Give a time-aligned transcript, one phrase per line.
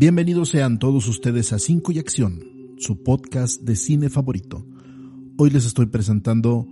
[0.00, 2.40] Bienvenidos sean todos ustedes a Cinco y Acción,
[2.78, 4.66] su podcast de cine favorito.
[5.36, 6.66] Hoy les estoy presentando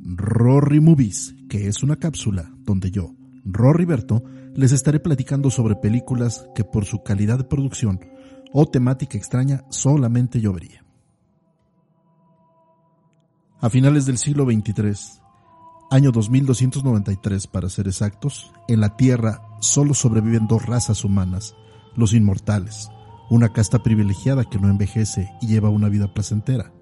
[0.00, 3.14] Rory Movies, que es una cápsula donde yo,
[3.44, 4.24] Rory Berto,
[4.54, 8.00] les estaré platicando sobre películas que por su calidad de producción
[8.50, 10.82] o temática extraña solamente yo vería.
[13.60, 15.20] A finales del siglo XXIII,
[15.90, 21.54] año 2293 para ser exactos, en la Tierra solo sobreviven dos razas humanas,
[21.96, 22.90] los inmortales,
[23.28, 26.72] una casta privilegiada que no envejece y lleva una vida placentera.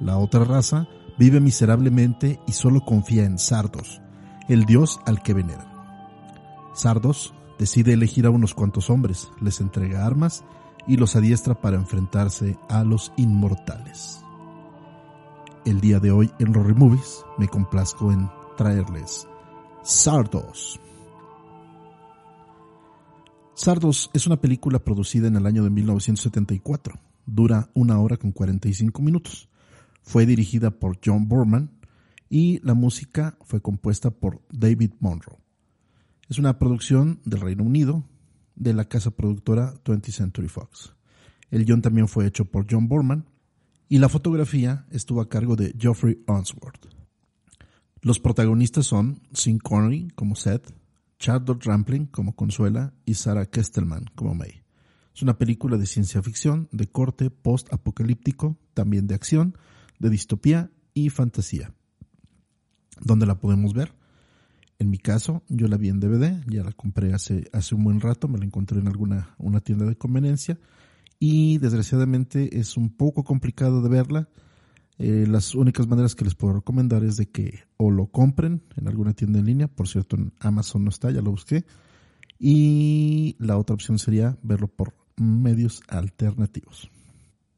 [0.00, 4.00] La otra raza vive miserablemente y solo confía en Sardos,
[4.48, 5.70] el dios al que veneran.
[6.74, 10.44] Sardos decide elegir a unos cuantos hombres, les entrega armas
[10.86, 14.24] y los adiestra para enfrentarse a los inmortales.
[15.64, 19.28] El día de hoy en Rory Movies me complazco en traerles
[19.82, 20.80] Sardos.
[23.62, 26.98] Sardos es una película producida en el año de 1974.
[27.26, 29.48] Dura una hora con 45 minutos.
[30.02, 31.70] Fue dirigida por John Borman
[32.28, 35.38] y la música fue compuesta por David Monroe.
[36.28, 38.02] Es una producción del Reino Unido
[38.56, 40.96] de la casa productora 20th Century Fox.
[41.52, 43.26] El guion también fue hecho por John Borman
[43.88, 46.88] y la fotografía estuvo a cargo de Geoffrey Onsworth.
[48.00, 50.81] Los protagonistas son Sean Connery como Seth,
[51.22, 54.64] Charlotte Rampling como Consuela y Sarah Kestelman como May.
[55.14, 59.56] Es una película de ciencia ficción de corte post-apocalíptico, también de acción,
[60.00, 61.72] de distopía y fantasía.
[63.00, 63.94] ¿Dónde la podemos ver?
[64.80, 68.00] En mi caso, yo la vi en DVD, ya la compré hace, hace un buen
[68.00, 70.58] rato, me la encontré en alguna una tienda de conveniencia
[71.20, 74.28] y desgraciadamente es un poco complicado de verla.
[74.98, 78.88] Eh, las únicas maneras que les puedo recomendar es de que o lo compren en
[78.88, 81.64] alguna tienda en línea, por cierto en Amazon no está, ya lo busqué,
[82.38, 86.90] y la otra opción sería verlo por medios alternativos.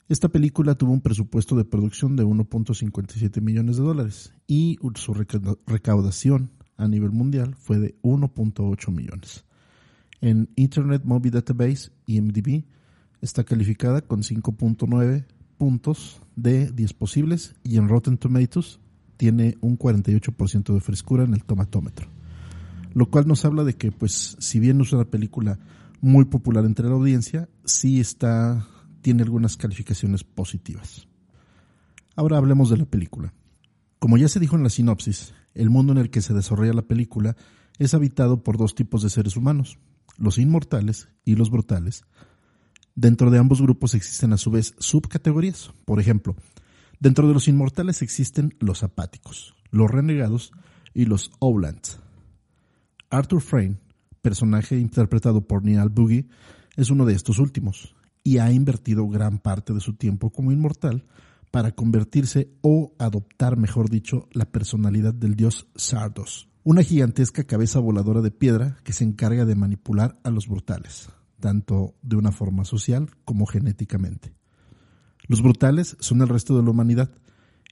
[0.08, 6.50] Esta película tuvo un presupuesto de producción de 1.57 millones de dólares y su recaudación
[6.76, 9.44] a nivel mundial fue de 1.8 millones.
[10.20, 12.64] En Internet Movie Database, IMDb,
[13.22, 15.24] está calificada con 5.9
[15.56, 18.80] puntos de 10 posibles y en Rotten Tomatoes
[19.16, 22.08] tiene un 48% de frescura en el tomatómetro.
[22.92, 25.58] Lo cual nos habla de que, pues, si bien no es una película
[26.00, 28.66] muy popular entre la audiencia, sí está,
[29.02, 31.08] tiene algunas calificaciones positivas.
[32.16, 33.32] Ahora hablemos de la película.
[33.98, 36.82] Como ya se dijo en la sinopsis, el mundo en el que se desarrolla la
[36.82, 37.36] película
[37.78, 39.78] es habitado por dos tipos de seres humanos,
[40.18, 42.04] los inmortales y los brutales,
[42.96, 45.72] Dentro de ambos grupos existen a su vez subcategorías.
[45.84, 46.36] Por ejemplo,
[47.00, 50.52] dentro de los inmortales existen los apáticos, los renegados
[50.94, 51.98] y los Owlands.
[53.10, 53.80] Arthur Frayne,
[54.22, 56.28] personaje interpretado por Neal Boogie,
[56.76, 61.04] es uno de estos últimos y ha invertido gran parte de su tiempo como inmortal
[61.50, 68.20] para convertirse o adoptar, mejor dicho, la personalidad del dios Sardos, una gigantesca cabeza voladora
[68.22, 71.08] de piedra que se encarga de manipular a los brutales
[71.40, 74.34] tanto de una forma social como genéticamente.
[75.26, 77.10] Los brutales son el resto de la humanidad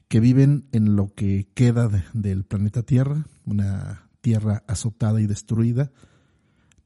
[0.09, 5.91] que viven en lo que queda del planeta Tierra, una Tierra azotada y destruida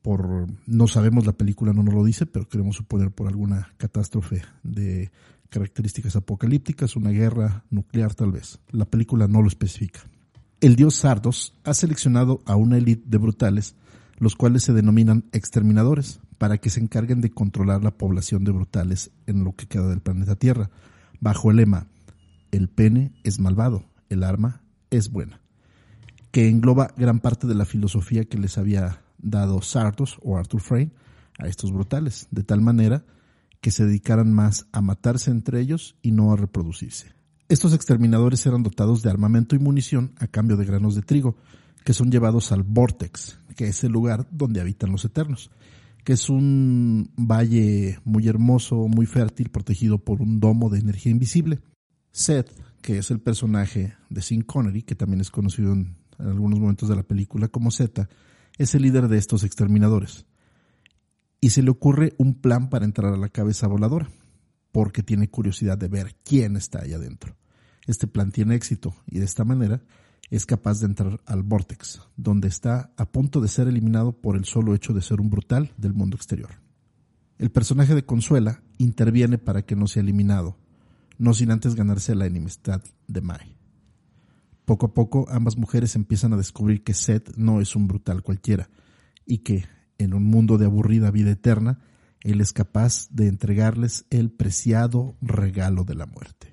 [0.07, 4.43] por, no sabemos, la película no nos lo dice, pero queremos suponer por alguna catástrofe
[4.63, 5.11] de
[5.49, 8.61] características apocalípticas, una guerra nuclear tal vez.
[8.71, 10.09] La película no lo especifica.
[10.61, 13.75] El dios Sardos ha seleccionado a una élite de brutales,
[14.19, 19.11] los cuales se denominan exterminadores, para que se encarguen de controlar la población de brutales
[19.27, 20.71] en lo que queda del planeta Tierra,
[21.21, 21.89] bajo el lema
[22.51, 25.41] El pene es malvado, el arma es buena,
[26.31, 30.93] que engloba gran parte de la filosofía que les había dado Sartos o Arthur Frayne
[31.39, 33.05] a estos brutales, de tal manera
[33.61, 37.15] que se dedicaran más a matarse entre ellos y no a reproducirse.
[37.49, 41.37] Estos exterminadores eran dotados de armamento y munición a cambio de granos de trigo,
[41.85, 45.51] que son llevados al Vortex, que es el lugar donde habitan los Eternos,
[46.05, 51.59] que es un valle muy hermoso, muy fértil, protegido por un domo de energía invisible.
[52.13, 56.89] Seth, que es el personaje de Sean Connery, que también es conocido en, algunos momentos
[56.89, 58.09] de la película como Z,
[58.57, 60.27] es el líder de estos exterminadores.
[61.41, 64.09] Y se le ocurre un plan para entrar a la cabeza voladora,
[64.73, 67.37] porque tiene curiosidad de ver quién está ahí adentro.
[67.87, 69.83] Este plan tiene éxito y de esta manera
[70.31, 74.45] es capaz de entrar al Vortex, donde está a punto de ser eliminado por el
[74.45, 76.51] solo hecho de ser un brutal del mundo exterior.
[77.39, 80.57] El personaje de Consuela interviene para que no sea eliminado,
[81.19, 83.57] no sin antes ganarse la enemistad de Mai.
[84.65, 88.69] Poco a poco ambas mujeres empiezan a descubrir que Seth no es un brutal cualquiera
[89.25, 89.65] y que,
[89.99, 91.79] en un mundo de aburrida vida eterna,
[92.23, 96.53] él es capaz de entregarles el preciado regalo de la muerte.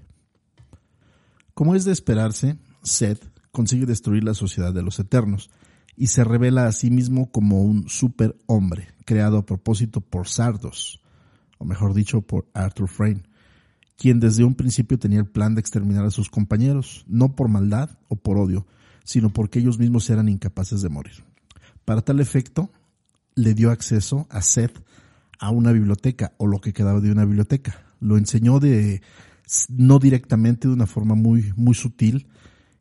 [1.56, 5.50] Como es de esperarse, Seth consigue destruir la sociedad de los eternos
[5.96, 11.02] y se revela a sí mismo como un superhombre creado a propósito por Sardos,
[11.60, 13.24] o mejor dicho, por Arthur Frayne,
[13.96, 17.92] quien desde un principio tenía el plan de exterminar a sus compañeros, no por maldad
[18.08, 18.66] o por odio,
[19.04, 21.24] sino porque ellos mismos eran incapaces de morir.
[21.86, 22.72] Para tal efecto,
[23.36, 24.84] le dio acceso a Seth
[25.40, 27.86] a una biblioteca o lo que quedaba de una biblioteca.
[28.00, 29.02] Lo enseñó de
[29.70, 32.28] no directamente de una forma muy muy sutil.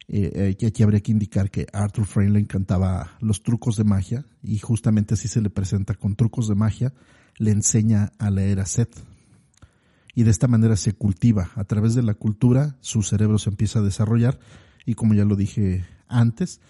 [0.09, 4.59] Eh, aquí habría que indicar que Arthur Frame le encantaba los trucos de magia y
[4.59, 6.93] justamente así se le presenta con trucos de magia,
[7.39, 8.97] le enseña a leer a Seth.
[10.15, 11.51] Y de esta manera se cultiva.
[11.55, 14.39] A través de la cultura su cerebro se empieza a desarrollar
[14.85, 16.61] y como ya lo dije antes,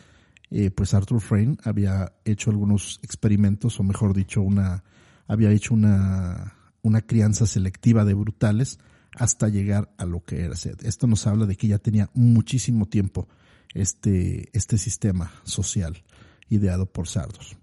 [0.50, 4.85] eh, pues Arthur Frame había hecho algunos experimentos, o mejor dicho, una,
[5.26, 8.78] había hecho una, una crianza selectiva de brutales
[9.17, 10.85] hasta llegar a lo que era Seth.
[10.85, 13.29] Esto nos habla de que ya tenía muchísimo tiempo
[13.75, 16.03] este, este sistema social
[16.49, 17.56] ideado por Sardos.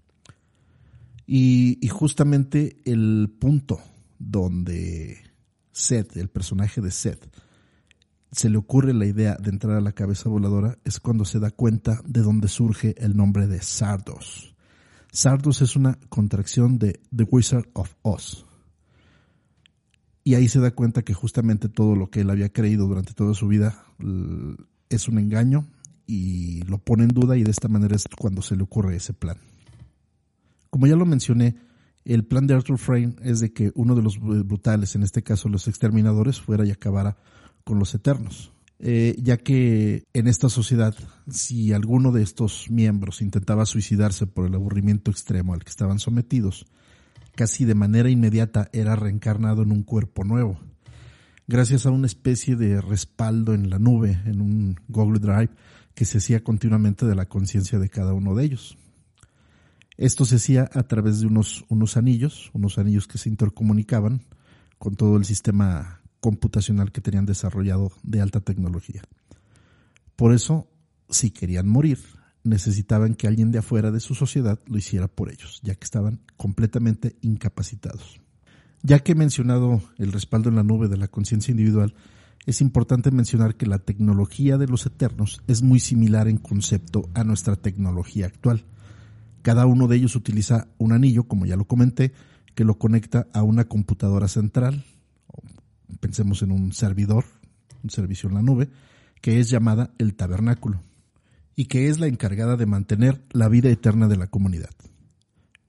[1.26, 3.80] Y, y justamente el punto
[4.18, 5.18] donde
[5.72, 7.24] Seth, el personaje de Seth,
[8.32, 11.50] se le ocurre la idea de entrar a la cabeza voladora es cuando se da
[11.50, 14.54] cuenta de dónde surge el nombre de Sardos.
[15.12, 18.46] Sardos es una contracción de The Wizard of Oz.
[20.22, 23.34] Y ahí se da cuenta que justamente todo lo que él había creído durante toda
[23.34, 23.84] su vida
[24.88, 25.66] es un engaño
[26.06, 29.14] y lo pone en duda y de esta manera es cuando se le ocurre ese
[29.14, 29.38] plan.
[30.68, 31.56] Como ya lo mencioné,
[32.04, 35.48] el plan de Arthur Frame es de que uno de los brutales, en este caso
[35.48, 37.16] los exterminadores, fuera y acabara
[37.64, 38.52] con los eternos.
[38.82, 40.94] Eh, ya que en esta sociedad,
[41.28, 46.66] si alguno de estos miembros intentaba suicidarse por el aburrimiento extremo al que estaban sometidos,
[47.34, 50.58] casi de manera inmediata era reencarnado en un cuerpo nuevo.
[51.46, 55.50] Gracias a una especie de respaldo en la nube, en un Google Drive,
[55.94, 58.78] que se hacía continuamente de la conciencia de cada uno de ellos.
[59.96, 64.22] Esto se hacía a través de unos, unos anillos, unos anillos que se intercomunicaban
[64.78, 69.02] con todo el sistema computacional que tenían desarrollado de alta tecnología.
[70.16, 70.68] Por eso,
[71.08, 71.98] si querían morir,
[72.42, 76.20] necesitaban que alguien de afuera de su sociedad lo hiciera por ellos, ya que estaban
[76.36, 78.20] completamente incapacitados.
[78.82, 81.94] Ya que he mencionado el respaldo en la nube de la conciencia individual,
[82.46, 87.22] es importante mencionar que la tecnología de los eternos es muy similar en concepto a
[87.22, 88.64] nuestra tecnología actual.
[89.42, 92.12] Cada uno de ellos utiliza un anillo, como ya lo comenté,
[92.54, 94.84] que lo conecta a una computadora central,
[96.00, 97.24] pensemos en un servidor,
[97.82, 98.70] un servicio en la nube,
[99.20, 100.82] que es llamada el tabernáculo
[101.56, 104.70] y que es la encargada de mantener la vida eterna de la comunidad.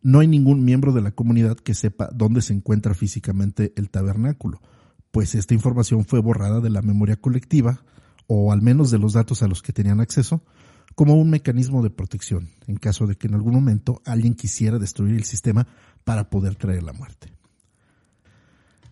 [0.01, 4.61] No hay ningún miembro de la comunidad que sepa dónde se encuentra físicamente el tabernáculo,
[5.11, 7.83] pues esta información fue borrada de la memoria colectiva,
[8.27, 10.43] o al menos de los datos a los que tenían acceso,
[10.95, 15.15] como un mecanismo de protección en caso de que en algún momento alguien quisiera destruir
[15.15, 15.67] el sistema
[16.03, 17.33] para poder traer la muerte.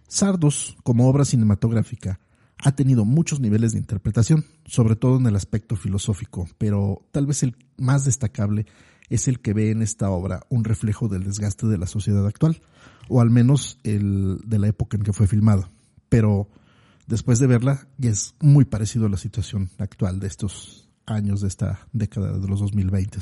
[0.08, 2.20] Sardos, como obra cinematográfica,
[2.64, 7.44] ha tenido muchos niveles de interpretación, sobre todo en el aspecto filosófico, pero tal vez
[7.44, 8.66] el más destacable
[9.10, 12.62] es el que ve en esta obra un reflejo del desgaste de la sociedad actual,
[13.08, 15.70] o al menos el de la época en que fue filmado.
[16.10, 16.50] Pero
[17.08, 21.48] después de verla, ya es muy parecido a la situación actual de estos años, de
[21.48, 23.20] esta década de los 2020.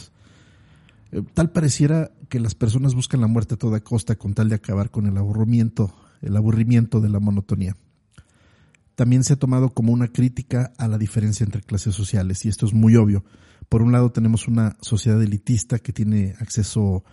[1.12, 4.56] Eh, tal pareciera que las personas buscan la muerte a toda costa con tal de
[4.56, 7.76] acabar con el aburrimiento el aburrimiento de la monotonía.
[8.98, 12.66] También se ha tomado como una crítica a la diferencia entre clases sociales, y esto
[12.66, 13.24] es muy obvio.
[13.70, 17.04] Por un lado tenemos una sociedad elitista que tiene acceso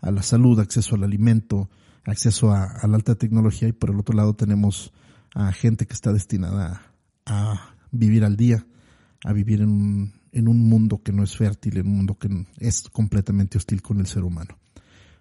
[0.00, 1.68] a la salud, acceso al alimento,
[2.06, 4.94] acceso a, la alta tecnología, y por el otro lado tenemos
[5.34, 6.94] a gente que está destinada
[7.26, 8.66] a, vivir al día,
[9.22, 12.46] a vivir en un, en un mundo que no es fértil, en un mundo que
[12.58, 14.56] es completamente hostil con el ser humano.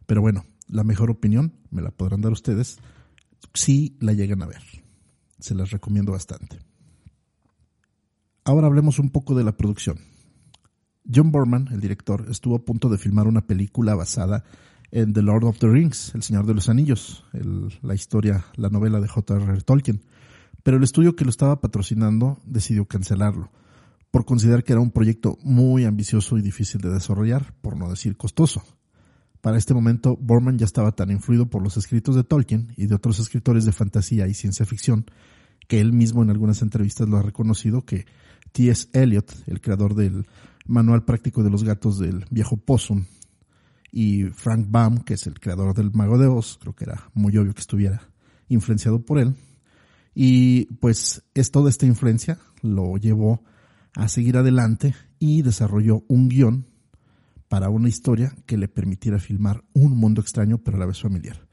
[0.06, 2.78] Pero bueno, la mejor opinión me la podrán dar ustedes
[3.54, 4.83] si la llegan a ver.
[5.44, 6.58] Se las recomiendo bastante.
[8.46, 9.98] Ahora hablemos un poco de la producción.
[11.14, 14.46] John Borman, el director, estuvo a punto de filmar una película basada
[14.90, 17.26] en The Lord of the Rings, El Señor de los Anillos,
[17.82, 19.62] la historia, la novela de J.R.R.
[19.64, 20.02] Tolkien.
[20.64, 23.52] Pero el estudio que lo estaba patrocinando decidió cancelarlo,
[24.12, 28.16] por considerar que era un proyecto muy ambicioso y difícil de desarrollar, por no decir
[28.16, 28.64] costoso.
[29.44, 32.96] Para este momento, Borman ya estaba tan influido por los escritos de Tolkien y de
[32.96, 35.06] otros escritores de fantasía y ciencia ficción,
[35.68, 38.06] que él mismo en algunas entrevistas lo ha reconocido que
[38.54, 38.88] T.S.
[38.94, 40.26] Eliot, el creador del
[40.66, 43.04] Manual Práctico de los Gatos del Viejo Possum,
[43.92, 47.36] y Frank Baum, que es el creador del Mago de Oz, creo que era muy
[47.36, 48.02] obvio que estuviera
[48.48, 49.36] influenciado por él.
[50.16, 53.44] Y pues es toda esta influencia lo llevó
[53.94, 56.66] a seguir adelante y desarrolló un guion
[57.54, 61.46] para una historia que le permitiera filmar un mundo extraño pero a la vez familiar.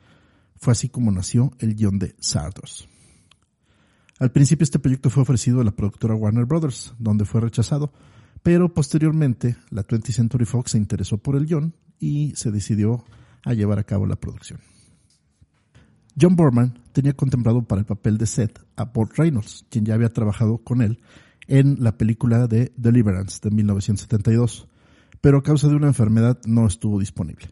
[0.57, 2.89] Fue así como nació el guion de Sardos.
[4.19, 7.93] Al principio este proyecto fue ofrecido a la productora Warner Brothers, donde fue rechazado,
[8.43, 13.05] pero posteriormente la 20th Century Fox se interesó por el guion y se decidió
[13.45, 14.61] a llevar a cabo la producción.
[16.19, 20.09] John Borman tenía contemplado para el papel de Seth a Burt Reynolds, quien ya había
[20.09, 21.03] trabajado con él
[21.47, 24.67] en la película de Deliverance de 1972,
[25.21, 27.49] pero a causa de una enfermedad no estuvo disponible.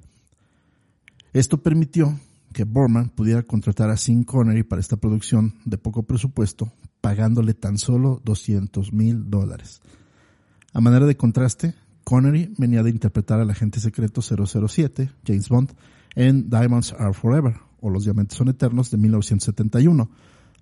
[1.33, 2.19] Esto permitió
[2.53, 7.79] que Borman pudiera contratar a Sean Connery para esta producción de poco presupuesto, pagándole tan
[7.79, 9.81] solo 200 mil dólares.
[10.73, 15.73] A manera de contraste, Connery venía de interpretar al agente secreto 007, James Bond,
[16.15, 20.11] en Diamonds Are Forever, o Los Diamantes Son Eternos, de 1971,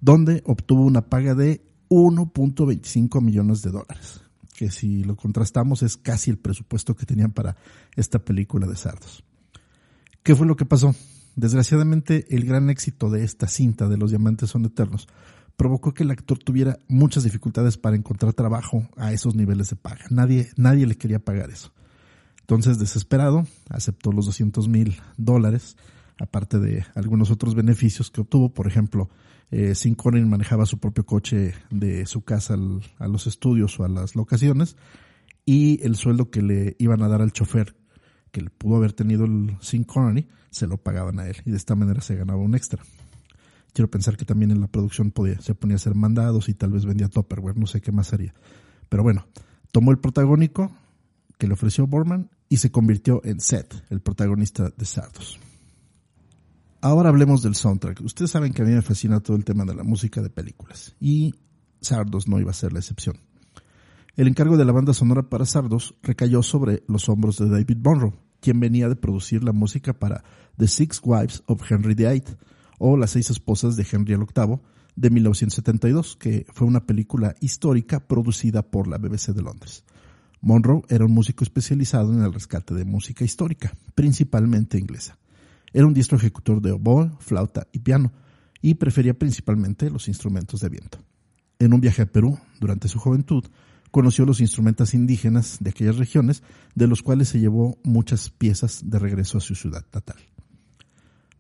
[0.01, 4.21] donde obtuvo una paga de 1.25 millones de dólares,
[4.57, 7.57] que si lo contrastamos es casi el presupuesto que tenían para
[7.95, 9.23] esta película de sardos.
[10.23, 10.95] ¿Qué fue lo que pasó?
[11.37, 15.07] Desgraciadamente, el gran éxito de esta cinta de Los Diamantes Son Eternos
[15.57, 20.05] provocó que el actor tuviera muchas dificultades para encontrar trabajo a esos niveles de paga.
[20.11, 21.73] Nadie, nadie le quería pagar eso.
[22.41, 25.77] Entonces, desesperado, aceptó los 200 mil dólares,
[26.19, 28.53] aparte de algunos otros beneficios que obtuvo.
[28.53, 29.11] Por ejemplo,
[29.51, 29.97] eh, Sin
[30.29, 32.57] manejaba su propio coche de su casa
[32.99, 34.77] a los estudios o a las locaciones
[35.45, 37.77] y el sueldo que le iban a dar al chofer
[38.33, 41.75] que pudo haber tenido el Sin Connery se lo pagaban a él y de esta
[41.75, 42.83] manera se ganaba un extra.
[43.73, 46.73] Quiero pensar que también en la producción podía, se ponía a hacer mandados y tal
[46.73, 48.35] vez vendía Topperware, no sé qué más haría.
[48.89, 49.27] Pero bueno,
[49.71, 50.75] tomó el protagónico
[51.39, 55.39] que le ofreció Borman y se convirtió en Seth, el protagonista de Sardos.
[56.81, 58.01] Ahora hablemos del soundtrack.
[58.03, 60.95] Ustedes saben que a mí me fascina todo el tema de la música de películas
[61.01, 61.35] y
[61.81, 63.17] Sardos no iba a ser la excepción.
[64.17, 68.15] El encargo de la banda sonora para Sardos recayó sobre los hombros de David Monroe,
[68.41, 70.25] quien venía de producir la música para
[70.57, 72.25] The Six Wives of Henry VIII
[72.79, 74.61] o Las seis esposas de Henry VIII
[74.97, 79.85] de 1972, que fue una película histórica producida por la BBC de Londres.
[80.41, 85.19] Monroe era un músico especializado en el rescate de música histórica, principalmente inglesa.
[85.73, 88.13] Era un diestro ejecutor de oboe, flauta y piano,
[88.63, 90.99] y prefería principalmente los instrumentos de viento.
[91.59, 93.45] En un viaje a Perú, durante su juventud,
[93.91, 96.43] conoció los instrumentos indígenas de aquellas regiones,
[96.75, 100.17] de los cuales se llevó muchas piezas de regreso a su ciudad natal.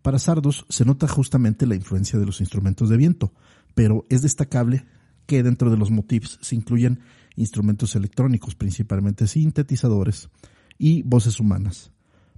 [0.02, 3.32] Para Sardos se nota justamente la influencia de los instrumentos de viento,
[3.74, 4.86] pero es destacable
[5.26, 7.00] que dentro de los motifs se incluyen
[7.34, 10.30] instrumentos electrónicos, principalmente sintetizadores
[10.78, 11.90] y voces humanas.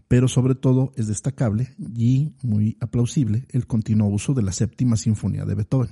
[0.09, 5.45] Pero sobre todo es destacable y muy aplausible el continuo uso de la séptima sinfonía
[5.45, 5.91] de Beethoven.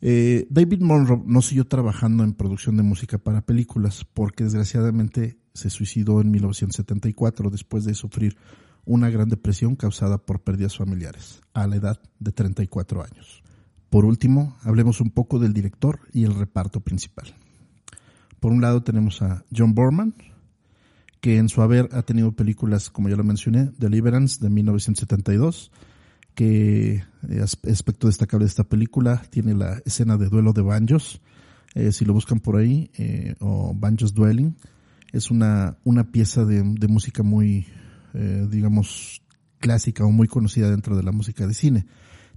[0.00, 5.70] Eh, David Monroe no siguió trabajando en producción de música para películas porque desgraciadamente se
[5.70, 8.36] suicidó en 1974 después de sufrir
[8.84, 13.42] una gran depresión causada por pérdidas familiares a la edad de 34 años.
[13.90, 17.34] Por último, hablemos un poco del director y el reparto principal.
[18.38, 20.14] Por un lado tenemos a John Borman,
[21.20, 25.70] que en su haber ha tenido películas, como ya lo mencioné, Deliverance de 1972,
[26.34, 27.02] que
[27.42, 31.20] aspecto destacable de esta película tiene la escena de duelo de banjos,
[31.74, 34.54] eh, si lo buscan por ahí, eh, o Banjos Dueling,
[35.12, 37.66] es una, una pieza de, música muy,
[38.14, 39.22] eh, digamos,
[39.58, 41.86] clásica o muy conocida dentro de la música de cine.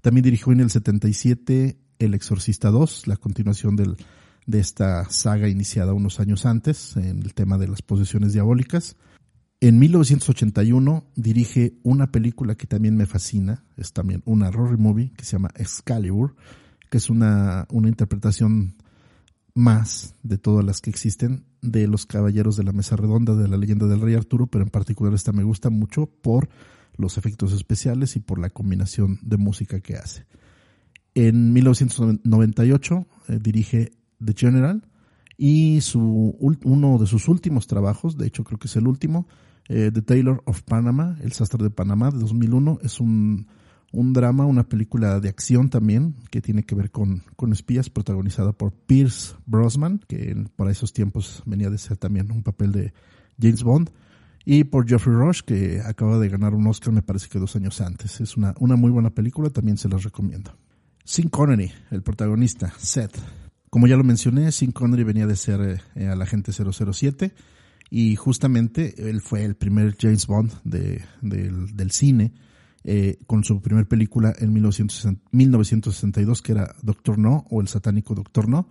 [0.01, 3.97] También dirigió en el 77 El Exorcista 2, la continuación del,
[4.45, 8.95] de esta saga iniciada unos años antes, en el tema de las posesiones diabólicas.
[9.59, 15.23] En 1981 dirige una película que también me fascina, es también una horror movie que
[15.23, 16.35] se llama Excalibur,
[16.89, 18.75] que es una, una interpretación
[19.53, 23.57] más de todas las que existen de los caballeros de la mesa redonda de la
[23.57, 26.49] leyenda del rey Arturo, pero en particular esta me gusta mucho por
[26.95, 30.25] los efectos especiales y por la combinación de música que hace.
[31.13, 33.91] En 1998 eh, dirige
[34.23, 34.83] The General
[35.37, 39.27] y su, uno de sus últimos trabajos, de hecho creo que es el último,
[39.69, 42.79] eh, The Taylor of Panama, El Sastre de Panamá de 2001.
[42.83, 43.47] Es un,
[43.91, 48.51] un drama, una película de acción también que tiene que ver con, con espías, protagonizada
[48.51, 52.93] por Pierce Brosnan, que para esos tiempos venía de ser también un papel de
[53.39, 53.91] James Bond,
[54.43, 57.79] y por Jeffrey Rush, que acaba de ganar un Oscar, me parece que dos años
[57.79, 58.21] antes.
[58.21, 60.57] Es una, una muy buena película, también se las recomiendo.
[61.03, 63.17] Sin Connery, el protagonista, Seth.
[63.71, 67.33] Como ya lo mencioné, Sin Connery venía de ser eh, el agente 007
[67.89, 72.33] Y justamente él fue el primer James Bond de, del, cine,
[72.83, 78.49] eh, con su primer película en 1962, que era Doctor No o El satánico Doctor
[78.49, 78.67] No,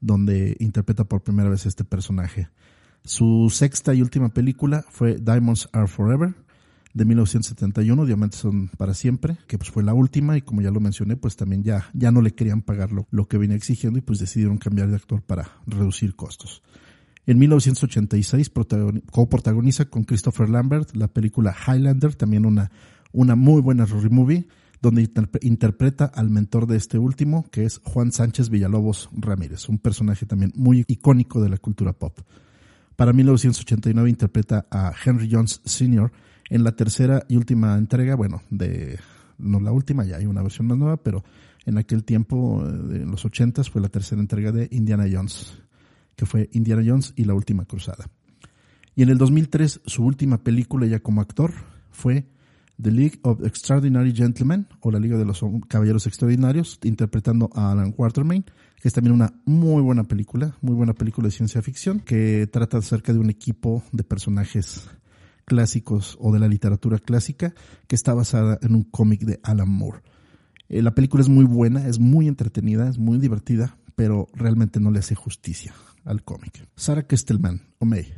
[0.00, 2.48] donde interpreta por primera vez este personaje.
[3.02, 6.32] Su sexta y última película fue Diamonds Are Forever,
[6.94, 10.78] de 1971, Diamantes son para siempre, que pues fue la última y como ya lo
[10.78, 14.02] mencioné, pues también ya, ya no le querían pagar lo, lo que venía exigiendo y
[14.02, 16.62] pues decidieron cambiar de actor para reducir costos.
[17.26, 18.52] En 1986
[19.10, 22.70] co-protagoniza con Christopher Lambert la película Highlander, también una,
[23.12, 24.46] una muy buena Rory movie,
[24.80, 25.10] donde
[25.40, 30.52] interpreta al mentor de este último, que es Juan Sánchez Villalobos Ramírez, un personaje también
[30.54, 32.20] muy icónico de la cultura pop.
[32.94, 36.12] Para 1989 interpreta a Henry Jones Sr.,
[36.50, 38.98] en la tercera y última entrega, bueno, de
[39.38, 41.24] no la última, ya hay una versión más nueva, pero
[41.66, 45.58] en aquel tiempo, eh, en los ochentas, fue la tercera entrega de Indiana Jones,
[46.16, 48.08] que fue Indiana Jones y la última cruzada.
[48.94, 51.52] Y en el 2003, su última película ya como actor
[51.90, 52.26] fue
[52.80, 57.92] The League of Extraordinary Gentlemen, o la Liga de los Caballeros Extraordinarios, interpretando a Alan
[57.92, 58.44] Quatermain,
[58.80, 62.78] que es también una muy buena película, muy buena película de ciencia ficción, que trata
[62.78, 64.88] acerca de un equipo de personajes
[65.44, 67.54] clásicos o de la literatura clásica
[67.86, 70.02] que está basada en un cómic de Alan Moore.
[70.68, 74.90] Eh, la película es muy buena, es muy entretenida, es muy divertida, pero realmente no
[74.90, 75.74] le hace justicia
[76.04, 76.66] al cómic.
[76.76, 78.14] Sarah Kestelman, o May.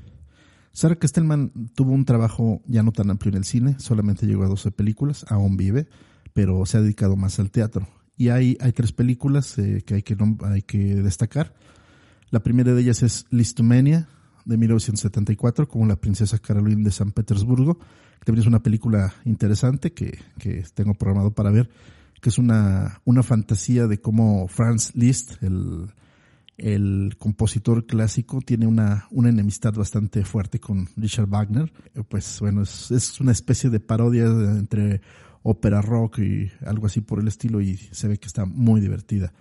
[0.72, 4.48] Sarah Kestelman tuvo un trabajo ya no tan amplio en el cine, solamente llegó a
[4.48, 5.88] 12 películas, aún vive,
[6.32, 7.88] pero se ha dedicado más al teatro.
[8.16, 11.54] Y hay, tres películas eh, que, hay que hay que destacar.
[12.30, 14.08] La primera de ellas es Listomania,
[14.46, 17.78] de 1974 como La princesa Caroline de San Petersburgo,
[18.24, 21.68] también es una película interesante que, que tengo programado para ver,
[22.20, 25.92] que es una, una fantasía de cómo Franz Liszt, el,
[26.56, 31.72] el compositor clásico, tiene una, una enemistad bastante fuerte con Richard Wagner.
[32.08, 35.02] Pues bueno, es, es una especie de parodia entre
[35.42, 39.32] ópera rock y algo así por el estilo y se ve que está muy divertida.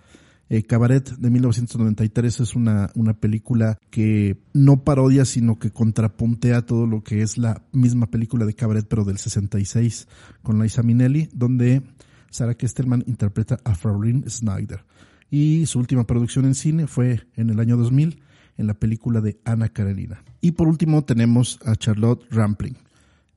[0.48, 6.86] Eh, Cabaret de 1993 es una, una película que no parodia, sino que contrapuntea todo
[6.86, 10.06] lo que es la misma película de Cabaret, pero del 66,
[10.42, 11.82] con Liza Minnelli, donde
[12.30, 14.84] Sarah Kesterman interpreta a Fraulein Snyder.
[15.30, 18.22] Y su última producción en cine fue en el año 2000,
[18.56, 20.22] en la película de Ana Karenina.
[20.40, 22.76] Y por último tenemos a Charlotte Rampling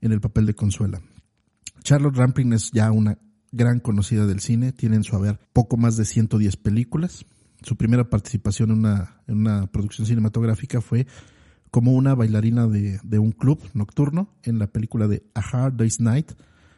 [0.02, 1.02] en el papel de Consuela.
[1.82, 3.18] Charlotte Rampling es ya una
[3.52, 7.26] gran conocida del cine, tiene en su haber poco más de 110 películas.
[7.62, 11.08] Su primera participación en una, en una producción cinematográfica fue
[11.72, 16.00] como una bailarina de, de, un club nocturno en la película de A Hard Day's
[16.00, 16.32] Night,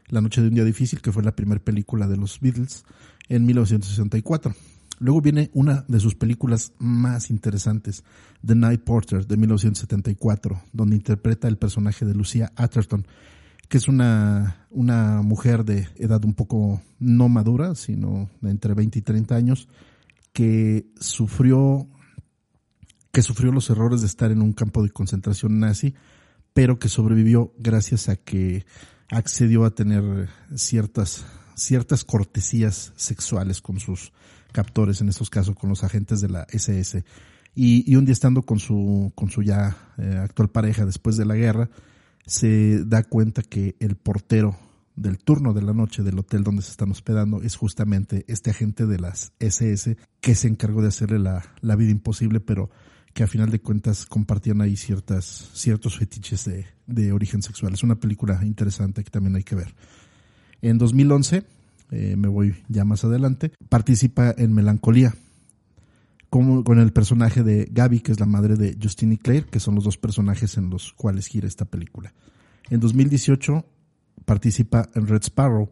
[0.07, 2.83] La Noche de un Día Difícil, que fue la primera película de los Beatles
[3.29, 4.53] en 1964.
[5.01, 8.03] Luego viene una de sus películas más interesantes,
[8.45, 13.07] The Night Porter, de 1974, donde interpreta el personaje de Lucia Atherton,
[13.71, 19.01] que es una, una mujer de edad un poco no madura, sino entre 20 y
[19.01, 19.69] 30 años,
[20.33, 21.87] que sufrió,
[23.13, 25.95] que sufrió los errores de estar en un campo de concentración nazi,
[26.53, 28.65] pero que sobrevivió gracias a que
[29.09, 34.11] accedió a tener ciertas, ciertas cortesías sexuales con sus
[34.51, 37.05] captores, en estos casos con los agentes de la SS.
[37.55, 41.23] Y, y un día estando con su, con su ya eh, actual pareja después de
[41.23, 41.69] la guerra,
[42.25, 44.57] se da cuenta que el portero
[44.95, 48.85] del turno de la noche del hotel donde se están hospedando es justamente este agente
[48.85, 52.69] de las SS que se encargó de hacerle la, la vida imposible, pero
[53.13, 57.73] que a final de cuentas compartían ahí ciertas, ciertos fetiches de, de origen sexual.
[57.73, 59.73] Es una película interesante que también hay que ver.
[60.61, 61.43] En 2011,
[61.91, 65.15] eh, me voy ya más adelante, participa en Melancolía,
[66.31, 69.75] con el personaje de Gaby, que es la madre de Justine y Claire, que son
[69.75, 72.13] los dos personajes en los cuales gira esta película.
[72.69, 73.65] En 2018
[74.23, 75.69] participa en Red Sparrow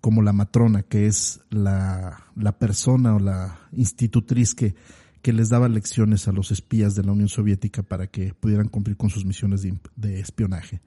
[0.00, 4.74] como la matrona, que es la, la persona o la institutriz que,
[5.22, 8.96] que les daba lecciones a los espías de la Unión Soviética para que pudieran cumplir
[8.96, 10.80] con sus misiones de, de espionaje.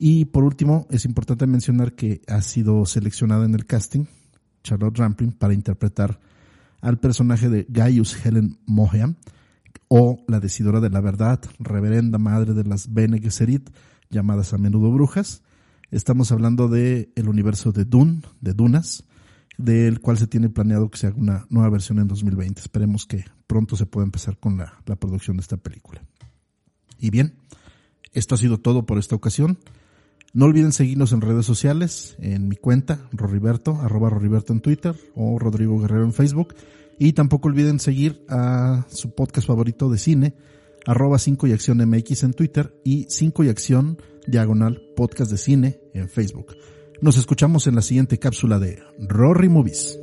[0.00, 4.06] Y por último, es importante mencionar que ha sido seleccionada en el casting
[4.64, 6.18] Charlotte Rampling para interpretar
[6.82, 9.16] al personaje de Gaius Helen Moheam,
[9.88, 13.70] o la decidora de la verdad, reverenda madre de las Bene Gesserit,
[14.10, 15.42] llamadas a menudo brujas.
[15.90, 19.04] Estamos hablando de el universo de Dune, de Dunas,
[19.58, 22.60] del cual se tiene planeado que se haga una nueva versión en 2020.
[22.60, 26.02] Esperemos que pronto se pueda empezar con la producción de esta película.
[26.98, 27.34] Y bien,
[28.12, 29.58] esto ha sido todo por esta ocasión.
[30.34, 35.38] No olviden seguirnos en redes sociales, en mi cuenta, Roriberto, arroba Roriberto en Twitter o
[35.38, 36.54] Rodrigo Guerrero en Facebook.
[36.98, 40.34] Y tampoco olviden seguir a su podcast favorito de cine,
[40.86, 45.80] arroba 5 y acción MX en Twitter y 5 y acción diagonal podcast de cine
[45.92, 46.56] en Facebook.
[47.02, 50.01] Nos escuchamos en la siguiente cápsula de Rory Movies.